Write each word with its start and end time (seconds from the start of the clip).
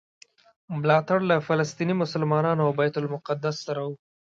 ملاتړ 0.79 1.19
له 1.29 1.35
فلسطیني 1.47 1.95
مسلمانانو 2.03 2.61
او 2.65 2.71
بیت 2.79 2.95
المقدس 2.97 3.55
سره 3.67 3.81
و. 3.87 3.91